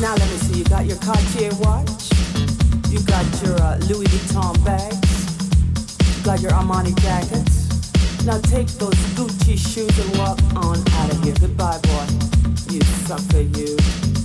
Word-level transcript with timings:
Now 0.00 0.14
let 0.14 0.30
me 0.30 0.36
see, 0.38 0.58
you 0.60 0.64
got 0.64 0.86
your 0.86 0.96
Cartier 0.96 1.50
watch, 1.60 2.10
you 2.88 3.00
got 3.00 3.26
your 3.42 3.54
uh, 3.60 3.76
Louis 3.86 4.06
Vuitton 4.06 4.64
bags, 4.64 6.16
you 6.16 6.24
got 6.24 6.40
your 6.40 6.52
Armani 6.52 6.98
jackets. 7.02 8.24
Now 8.24 8.38
take 8.40 8.68
those 8.78 8.94
Gucci 9.14 9.58
shoes 9.58 9.98
and 9.98 10.18
walk 10.18 10.40
on 10.56 10.78
out 10.94 11.12
of 11.12 11.22
here. 11.22 11.34
Goodbye, 11.38 11.78
boy. 11.82 12.06
You 12.72 12.80
sucker, 12.80 13.42
you. 13.42 14.19